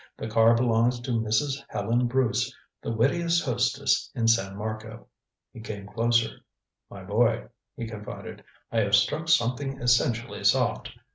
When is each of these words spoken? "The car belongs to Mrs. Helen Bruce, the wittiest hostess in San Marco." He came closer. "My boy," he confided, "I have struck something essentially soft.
"The 0.17 0.27
car 0.27 0.55
belongs 0.55 0.99
to 1.01 1.11
Mrs. 1.11 1.63
Helen 1.69 2.07
Bruce, 2.07 2.51
the 2.81 2.91
wittiest 2.91 3.45
hostess 3.45 4.09
in 4.15 4.27
San 4.27 4.57
Marco." 4.57 5.05
He 5.53 5.59
came 5.59 5.85
closer. 5.85 6.37
"My 6.89 7.03
boy," 7.03 7.49
he 7.75 7.85
confided, 7.87 8.43
"I 8.71 8.79
have 8.79 8.95
struck 8.95 9.29
something 9.29 9.79
essentially 9.79 10.43
soft. 10.43 10.91